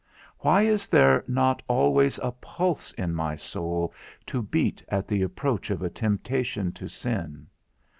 Why 0.39 0.63
is 0.63 0.87
there 0.87 1.23
not 1.27 1.61
always 1.67 2.17
a 2.23 2.31
pulse 2.31 2.91
in 2.93 3.13
my 3.13 3.35
soul 3.35 3.93
to 4.25 4.41
beat 4.41 4.83
at 4.89 5.07
the 5.07 5.21
approach 5.21 5.69
of 5.69 5.83
a 5.83 5.91
temptation 5.91 6.71
to 6.71 6.87
sin? 6.87 7.45